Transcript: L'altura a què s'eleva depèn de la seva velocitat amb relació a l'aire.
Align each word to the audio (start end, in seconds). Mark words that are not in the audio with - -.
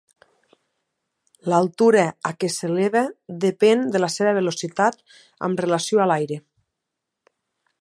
L'altura 1.53 2.05
a 2.29 2.31
què 2.43 2.49
s'eleva 2.53 3.03
depèn 3.45 3.83
de 3.97 4.01
la 4.03 4.09
seva 4.15 4.33
velocitat 4.39 4.99
amb 5.49 5.63
relació 5.67 6.03
a 6.03 6.09
l'aire. 6.13 6.39